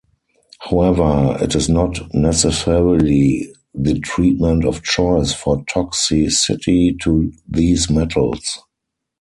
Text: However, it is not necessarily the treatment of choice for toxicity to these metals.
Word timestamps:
However, 0.61 1.37
it 1.43 1.53
is 1.53 1.69
not 1.69 2.11
necessarily 2.11 3.53
the 3.75 3.99
treatment 3.99 4.65
of 4.65 4.81
choice 4.81 5.31
for 5.31 5.63
toxicity 5.65 6.99
to 7.01 7.31
these 7.47 7.87
metals. 7.87 8.57